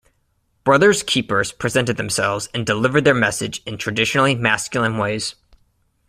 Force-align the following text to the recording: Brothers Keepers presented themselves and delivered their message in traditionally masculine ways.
Brothers 0.63 1.03
Keepers 1.03 1.51
presented 1.51 1.95
themselves 1.95 2.49
and 2.55 2.65
delivered 2.65 3.05
their 3.05 3.13
message 3.13 3.61
in 3.67 3.77
traditionally 3.77 4.33
masculine 4.33 4.97
ways. 4.97 5.35